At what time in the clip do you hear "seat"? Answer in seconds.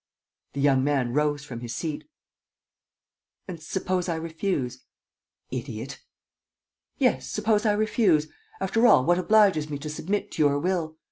1.75-2.09